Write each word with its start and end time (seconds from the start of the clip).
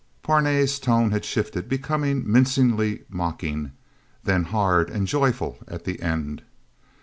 Parnay's 0.23 0.79
tone 0.79 1.11
had 1.11 1.23
shifted, 1.23 1.69
becoming 1.69 2.23
mincingly 2.25 3.03
mocking, 3.07 3.71
then 4.23 4.45
hard 4.45 4.89
and 4.89 5.05
joyful 5.05 5.59
at 5.67 5.83
the 5.83 6.01
end. 6.01 6.41